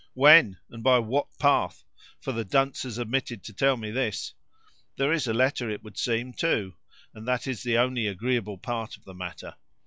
[0.15, 0.57] "When?
[0.71, 1.83] and by what path?
[2.19, 4.33] for the dunce has omitted to tell me this.
[4.97, 6.73] There is a letter, it would seem, too;
[7.13, 9.57] and that is the only agreeable part of the matter.